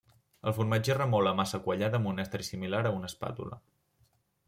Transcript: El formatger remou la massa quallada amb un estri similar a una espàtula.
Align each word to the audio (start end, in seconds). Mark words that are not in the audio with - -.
El 0.51 0.55
formatger 0.59 0.95
remou 0.99 1.21
la 1.27 1.35
massa 1.41 1.61
quallada 1.67 2.01
amb 2.01 2.11
un 2.15 2.25
estri 2.25 2.51
similar 2.51 2.83
a 2.93 2.97
una 2.99 3.15
espàtula. 3.15 3.65